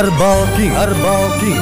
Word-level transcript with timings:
Herbal 0.00 0.40
King 0.56 0.72
Herbal 0.72 1.24
King 1.44 1.60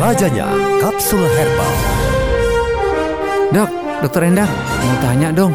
Rajanya 0.00 0.48
kapsul 0.80 1.20
herbal 1.28 1.72
Dok, 3.52 3.70
dokter 4.00 4.24
Endang, 4.24 4.48
mau 4.48 4.96
tanya 5.04 5.28
dong. 5.28 5.52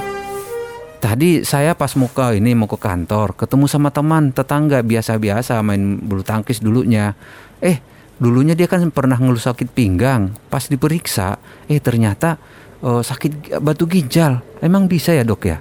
Tadi 1.01 1.41
saya 1.41 1.73
pas 1.73 1.97
muka 1.97 2.37
ini 2.37 2.53
mau 2.53 2.69
ke 2.69 2.77
kantor, 2.77 3.33
ketemu 3.33 3.65
sama 3.65 3.89
teman 3.89 4.29
tetangga 4.37 4.85
biasa-biasa 4.85 5.65
main 5.65 5.97
bulu 5.97 6.21
tangkis 6.21 6.61
dulunya. 6.61 7.17
Eh, 7.65 7.81
dulunya 8.21 8.53
dia 8.53 8.69
kan 8.69 8.85
pernah 8.93 9.17
ngeluh 9.17 9.41
sakit 9.41 9.73
pinggang. 9.73 10.37
Pas 10.45 10.69
diperiksa, 10.69 11.41
eh 11.65 11.81
ternyata 11.81 12.37
eh, 12.85 13.01
sakit 13.01 13.57
batu 13.65 13.89
ginjal. 13.89 14.61
Emang 14.61 14.85
bisa 14.85 15.09
ya 15.09 15.25
dok 15.25 15.41
ya? 15.49 15.57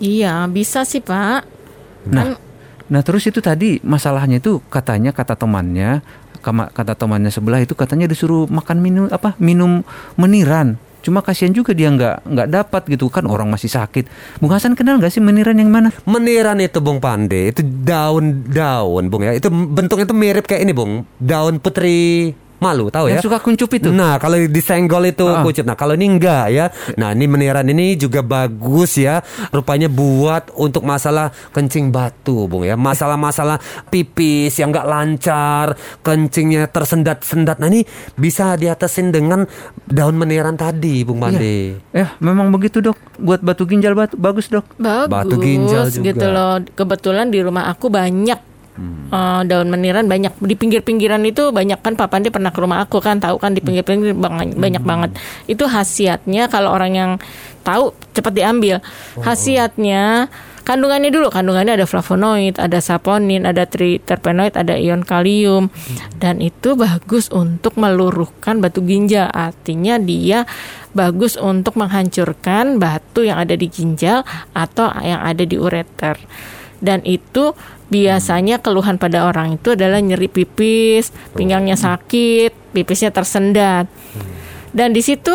Iya, 0.00 0.48
bisa 0.48 0.88
sih, 0.88 1.04
Pak. 1.04 1.59
Nah, 2.08 2.38
nah 2.88 3.00
terus 3.04 3.28
itu 3.28 3.44
tadi 3.44 3.82
masalahnya 3.84 4.40
itu 4.40 4.62
katanya 4.72 5.12
kata 5.12 5.36
temannya, 5.36 6.00
kata 6.44 6.96
temannya 6.96 7.28
sebelah 7.28 7.60
itu 7.60 7.76
katanya 7.76 8.08
disuruh 8.08 8.48
makan 8.48 8.78
minum 8.80 9.04
apa 9.12 9.36
minum 9.36 9.84
meniran. 10.16 10.80
Cuma 11.00 11.24
kasihan 11.24 11.48
juga 11.48 11.72
dia 11.72 11.88
nggak 11.88 12.28
nggak 12.28 12.48
dapat 12.52 12.82
gitu 12.92 13.08
kan 13.08 13.24
orang 13.24 13.48
masih 13.48 13.72
sakit. 13.72 14.04
Bung 14.36 14.52
Hasan 14.52 14.76
kenal 14.76 15.00
nggak 15.00 15.08
sih 15.08 15.24
meniran 15.24 15.56
yang 15.56 15.72
mana? 15.72 15.88
Meniran 16.04 16.60
itu 16.60 16.76
Bung 16.84 17.00
Pande, 17.00 17.48
itu 17.48 17.64
daun-daun 17.64 19.08
Bung 19.08 19.24
ya. 19.24 19.32
Itu 19.32 19.48
bentuknya 19.48 20.04
itu 20.04 20.16
mirip 20.16 20.44
kayak 20.44 20.60
ini 20.60 20.76
Bung, 20.76 21.08
daun 21.16 21.56
putri 21.56 22.36
malu 22.60 22.86
tahu 22.86 23.08
Yang 23.08 23.18
ya? 23.18 23.24
suka 23.24 23.38
kuncup 23.40 23.70
itu. 23.72 23.88
Nah, 23.90 24.16
kalau 24.16 24.36
disenggol 24.38 25.04
itu 25.06 25.24
Ah. 25.24 25.40
kucup. 25.40 25.64
Nah, 25.64 25.74
kalau 25.74 25.92
ini 25.92 26.06
enggak 26.06 26.46
ya. 26.48 26.68
Nah, 26.94 27.10
ini 27.10 27.24
meniran 27.24 27.64
ini 27.64 27.96
juga 27.96 28.20
bagus 28.20 28.94
ya. 28.94 29.24
Rupanya 29.48 29.88
buat 29.88 30.52
untuk 30.54 30.84
masalah 30.84 31.32
kencing 31.50 31.88
batu, 31.88 32.44
Bung 32.44 32.62
ya. 32.62 32.76
Masalah-masalah 32.76 33.56
pipis 33.86 34.56
yang 34.56 34.70
enggak 34.70 34.84
lancar, 34.84 35.66
kencingnya 36.00 36.68
tersendat-sendat. 36.68 37.56
Nah, 37.56 37.68
ini 37.68 37.82
bisa 38.14 38.54
diatasin 38.54 39.08
dengan 39.08 39.48
daun 39.84 40.14
meniran 40.14 40.54
tadi, 40.54 41.00
Bung 41.00 41.18
Pande. 41.18 41.80
Ya, 41.90 42.12
memang 42.18 42.50
begitu 42.50 42.78
dok. 42.78 43.00
Buat 43.16 43.40
batu 43.40 43.64
ginjal 43.64 43.92
batu, 43.92 44.14
bagus 44.14 44.46
dok. 44.46 44.68
Bagus 44.76 45.08
Batu 45.08 45.36
ginjal 45.38 45.88
juga. 45.88 46.04
gitu 46.06 46.26
loh. 46.26 46.60
Kebetulan 46.70 47.28
di 47.28 47.40
rumah 47.40 47.66
aku 47.66 47.88
banyak 47.88 48.49
Hmm. 48.70 49.10
eh, 49.10 49.40
daun 49.50 49.68
meniran 49.68 50.06
banyak 50.06 50.30
di 50.40 50.54
pinggir-pinggiran 50.54 51.20
itu 51.26 51.50
banyak 51.50 51.82
kan 51.82 51.98
Pak 51.98 52.08
Pandi 52.08 52.30
pernah 52.30 52.54
ke 52.54 52.60
rumah 52.62 52.80
aku 52.80 53.02
kan 53.02 53.18
tahu 53.18 53.36
kan 53.36 53.52
di 53.52 53.60
pinggir-pinggir 53.60 54.14
bang- 54.14 54.54
Hmm. 54.54 54.56
banyak 54.56 54.82
banget. 54.86 55.10
Itu 55.44 55.66
khasiatnya 55.66 56.46
kalau 56.46 56.70
orang 56.70 56.92
yang 56.94 57.10
tahu 57.60 57.92
cepat 58.14 58.32
diambil. 58.32 58.78
Oh. 59.18 59.26
Khasiatnya 59.26 60.30
kandungannya 60.62 61.10
dulu 61.10 61.34
kandungannya 61.34 61.82
ada 61.82 61.86
flavonoid, 61.88 62.62
ada 62.62 62.78
saponin, 62.78 63.42
ada 63.42 63.66
triterpenoid, 63.66 64.54
ada 64.54 64.78
ion 64.78 65.02
kalium 65.02 65.66
dan 66.22 66.38
itu 66.38 66.78
bagus 66.78 67.26
untuk 67.28 67.74
meluruhkan 67.74 68.62
batu 68.62 68.80
ginjal. 68.86 69.26
Artinya 69.34 69.98
dia 69.98 70.46
bagus 70.94 71.34
untuk 71.34 71.74
menghancurkan 71.74 72.78
batu 72.78 73.26
yang 73.26 73.42
ada 73.42 73.58
di 73.58 73.66
ginjal 73.66 74.22
atau 74.54 74.94
yang 75.02 75.20
ada 75.20 75.42
di 75.42 75.58
ureter. 75.58 76.16
Dan 76.80 77.04
itu 77.04 77.52
biasanya 77.92 78.58
keluhan 78.64 78.96
pada 78.96 79.28
orang 79.28 79.60
itu 79.60 79.76
adalah 79.76 80.00
nyeri 80.00 80.32
pipis, 80.32 81.12
pinggangnya 81.36 81.76
sakit, 81.76 82.72
pipisnya 82.72 83.12
tersendat. 83.12 83.86
Dan 84.72 84.96
di 84.96 85.04
situ 85.04 85.34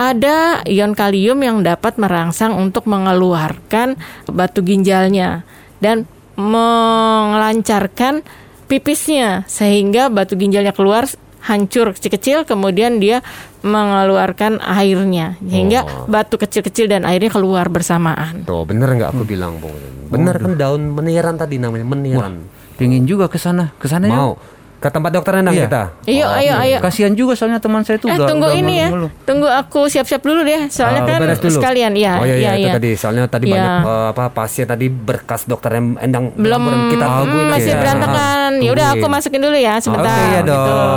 ada 0.00 0.64
ion 0.64 0.96
kalium 0.96 1.44
yang 1.44 1.60
dapat 1.60 2.00
merangsang 2.00 2.56
untuk 2.56 2.88
mengeluarkan 2.88 4.00
batu 4.32 4.64
ginjalnya 4.64 5.44
dan 5.84 6.08
melancarkan 6.40 8.24
pipisnya 8.64 9.44
sehingga 9.44 10.08
batu 10.08 10.40
ginjalnya 10.40 10.72
keluar 10.72 11.04
hancur 11.44 11.96
kecil-kecil 11.96 12.44
kemudian 12.44 13.00
dia 13.00 13.24
mengeluarkan 13.64 14.60
airnya 14.60 15.36
sehingga 15.40 15.84
batu 16.08 16.36
kecil-kecil 16.40 16.88
dan 16.88 17.04
airnya 17.04 17.32
keluar 17.32 17.68
bersamaan. 17.68 18.44
Tuh, 18.44 18.64
bener 18.64 18.88
nggak 18.96 19.10
aku 19.12 19.24
bilang, 19.24 19.60
Bung? 19.60 19.76
Bener 20.08 20.36
kan 20.36 20.56
daun 20.56 20.96
meniran 20.96 21.36
tadi 21.36 21.60
namanya, 21.60 21.86
meniran. 21.86 22.34
Pingin 22.80 23.04
juga 23.04 23.28
ke 23.28 23.36
sana, 23.36 23.76
ke 23.76 23.84
sana 23.84 24.08
Mau 24.08 24.40
ke 24.80 24.88
tempat 24.88 25.12
dokter 25.12 25.32
Endang 25.36 25.52
Iya. 25.52 25.68
kita? 25.68 25.82
Ayo 26.06 26.26
ayo 26.32 26.54
ayo. 26.56 26.76
Kasihan 26.80 27.12
juga 27.12 27.36
soalnya 27.36 27.60
teman 27.60 27.84
saya 27.84 28.00
itu 28.00 28.08
Eh 28.08 28.16
udah 28.16 28.24
tunggu 28.24 28.48
udah 28.48 28.56
ini 28.56 28.74
ya. 28.74 28.88
ngeluh-ngeluh. 28.88 29.10
Tunggu 29.22 29.46
aku 29.46 29.80
siap-siap 29.86 30.20
dulu 30.20 30.40
deh. 30.40 30.66
Soalnya 30.66 31.04
Ah, 31.04 31.08
kan 31.10 31.20
dulu. 31.36 31.52
sekalian 31.52 31.92
ya. 31.94 32.16
Oh 32.16 32.24
iya, 32.24 32.34
iya, 32.34 32.50
itu 32.54 32.64
iya. 32.64 32.72
tadi. 32.74 32.90
Soalnya 32.94 33.22
tadi 33.28 33.44
Iya. 33.44 33.54
banyak 33.54 33.72
eh, 33.84 34.06
apa 34.10 34.24
pasien 34.32 34.64
tadi 34.64 34.86
berkas 34.88 35.44
dokter 35.44 35.76
Endang 35.76 36.32
belum 36.32 36.62
kita 36.88 37.04
hmm, 37.04 37.16
tungguin 37.20 37.46
masih 37.46 37.70
aja. 37.70 37.78
berantakan. 37.78 38.50
Ya 38.58 38.70
udah 38.72 38.86
aku 38.90 39.06
masukin 39.06 39.40
dulu 39.40 39.54
ya 39.54 39.74
sebentar. 39.76 40.08
Oke, 40.08 40.24
ya, 40.26 40.40
gitu. 40.40 40.56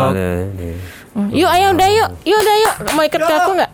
nih. 0.09 0.75
Hmm, 1.13 1.29
Yuk 1.29 1.49
ayo 1.51 1.67
udah 1.69 1.89
yuk. 1.91 2.09
Yuk 2.23 2.39
udah 2.39 2.55
yuk. 2.57 2.73
Mau 2.89 3.03
ikut 3.03 3.21
ke 3.21 3.33
aku 3.35 3.51
nggak? 3.53 3.71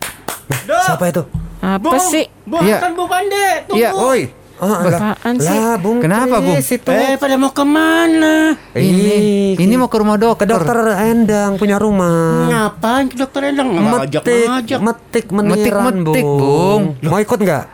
Siapa 0.68 1.06
itu? 1.08 1.22
Apa 1.60 1.96
sih? 2.02 2.26
Bung, 2.44 2.66
Iya. 2.66 2.82
kan 2.82 2.92
Bung 2.92 3.06
Pande. 3.06 3.46
Tunggu. 3.64 3.78
Iya, 3.78 3.90
oi. 3.94 4.22
Ah, 4.60 4.84
lah, 4.84 5.00
Apaan 5.16 5.36
sih? 5.40 5.56
lah, 5.56 5.80
Bung 5.80 6.04
Kenapa, 6.04 6.44
Bung? 6.44 6.60
Kris 6.60 6.76
itu. 6.76 6.92
Eh, 6.92 7.16
pada 7.16 7.40
mau 7.40 7.56
ke 7.56 7.64
mana? 7.64 8.60
Ini, 8.76 9.56
ini 9.56 9.74
mau 9.80 9.88
ke 9.88 9.96
rumah 9.96 10.20
ke 10.20 10.44
dokter. 10.44 10.76
dokter 10.76 11.00
Endang 11.00 11.56
punya 11.56 11.80
rumah. 11.80 12.52
Ngapain 12.52 13.08
ke 13.08 13.16
dokter 13.16 13.56
Endang? 13.56 13.72
Ngajak 13.72 14.20
Metik, 14.20 14.48
ngajak. 14.52 14.80
metik 14.84 15.26
meniran, 15.32 15.56
Metik-metik, 15.96 16.26
Bung. 16.28 16.82
Mau 17.00 17.20
ikut 17.24 17.40
nggak? 17.40 17.66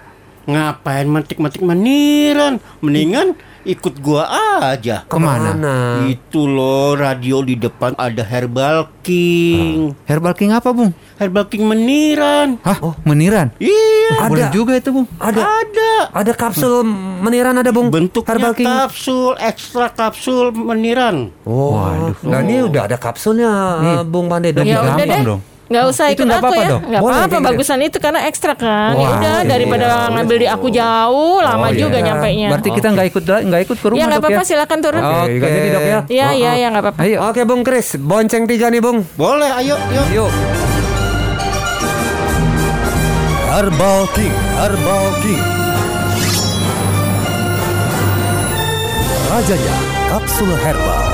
Ngapain 0.45 1.09
metik-metik 1.09 1.61
meniran? 1.65 2.61
Mendingan 2.85 3.33
ikut 3.65 3.97
gua 3.97 4.29
aja. 4.69 5.09
Ke 5.09 5.17
mana? 5.17 6.05
Itu 6.05 6.45
loh 6.45 6.93
radio 6.93 7.41
di 7.41 7.57
depan 7.57 7.97
ada 7.97 8.21
Herbal 8.21 8.93
King. 9.01 9.97
Herbal 10.05 10.37
King 10.37 10.53
apa, 10.53 10.69
Bung? 10.69 10.93
Herbal 11.15 11.47
King 11.47 11.63
meniran. 11.63 12.59
Hah? 12.59 12.75
Meniran? 13.01 13.47
Iya, 13.55 14.19
Ada. 14.19 14.27
Boleh 14.27 14.47
juga 14.51 14.73
itu, 14.75 14.91
Bung. 14.91 15.07
Ada. 15.15 15.41
ada. 15.41 15.91
Ada 16.11 16.31
kapsul 16.33 16.83
meniran 17.21 17.55
ada, 17.55 17.71
Bung. 17.71 17.87
Bentuknya 17.87 18.27
Herbal 18.29 18.53
King. 18.53 18.67
kapsul, 18.67 19.31
ekstra 19.39 19.87
kapsul 19.89 20.51
meniran. 20.51 21.31
Oh, 21.43 21.79
Nah, 22.21 22.39
ini 22.41 22.61
udah 22.61 22.91
ada 22.91 22.97
kapsulnya, 22.97 23.51
Nih. 23.79 23.95
Bung 24.03 24.27
Pande. 24.27 24.51
Dok. 24.51 24.63
Ya 24.63 24.83
udah 24.83 24.95
deh. 24.99 25.23
dong. 25.23 25.41
Nggak 25.65 25.85
usah 25.89 26.13
ikut 26.13 26.29
aku 26.29 26.37
apa-apa 26.37 26.61
ya. 26.61 26.69
dong? 26.69 26.83
Boleh, 27.01 27.17
apa-apa. 27.25 27.37
Bagusan 27.41 27.79
itu 27.81 27.97
karena 27.97 28.29
ekstra 28.29 28.53
kan. 28.53 28.93
ya 28.93 29.01
Wah, 29.01 29.11
udah 29.17 29.37
iya. 29.41 29.49
daripada 29.49 29.85
ngambil 30.13 30.37
di 30.37 30.45
aku 30.45 30.67
jauh, 30.69 31.41
lama 31.41 31.65
Oh, 31.65 31.69
iya. 31.73 31.79
juga 31.81 31.97
nyampe 31.97 32.29
nya. 32.37 32.49
Berarti 32.53 32.69
kita 32.69 32.87
nggak 32.93 33.07
ikut 33.09 33.23
nggak 33.25 33.61
ikut 33.65 33.77
ke 33.81 33.87
rumah, 33.89 33.97
Ya 33.97 34.05
nggak 34.05 34.21
apa-apa. 34.21 34.41
Silakan 34.45 34.79
turun. 34.83 35.01
Oke, 35.01 35.31
nggak 35.33 35.49
jadi, 35.49 35.67
Dok, 35.71 35.81
ya? 35.81 35.99
Iya 36.05 36.27
iya 36.37 36.51
ya 36.59 36.67
nggak 36.69 36.83
apa-apa. 36.85 36.99
Ayo. 37.01 37.17
Oke, 37.25 37.41
Bung 37.49 37.63
Kris, 37.65 37.97
bonceng 37.97 38.45
tiga 38.45 38.69
nih, 38.69 38.77
Bung. 38.77 39.01
Boleh, 39.17 39.49
ayo, 39.57 39.73
yuk. 39.89 40.05
Yuk. 40.13 40.74
हर 43.55 43.69
बाव 43.69 44.05
की 44.05 44.27
हर 44.55 44.73
भाव 44.75 45.11
की। 45.21 45.35
राजा 49.29 49.55
कप 50.09 50.25
सुन 50.27 50.51
हर 50.63 50.77
भाव 50.77 51.04